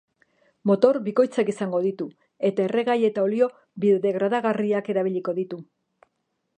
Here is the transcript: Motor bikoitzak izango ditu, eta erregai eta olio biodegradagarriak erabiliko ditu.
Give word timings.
Motor 0.69 0.97
bikoitzak 1.07 1.51
izango 1.53 1.81
ditu, 1.83 2.07
eta 2.51 2.65
erregai 2.71 2.97
eta 3.11 3.27
olio 3.27 3.51
biodegradagarriak 3.85 4.93
erabiliko 4.97 5.41
ditu. 5.43 5.63